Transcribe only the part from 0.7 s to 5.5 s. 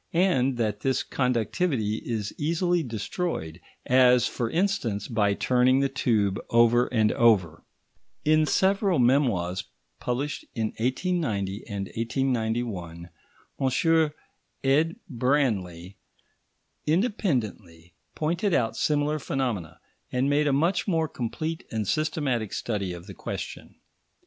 this conductivity is easily destroyed; as, for instance, by